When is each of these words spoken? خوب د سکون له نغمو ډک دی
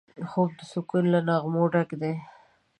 خوب 0.29 0.49
د 0.59 0.61
سکون 0.71 1.03
له 1.13 1.19
نغمو 1.27 1.63
ډک 1.73 1.89
دی 2.01 2.13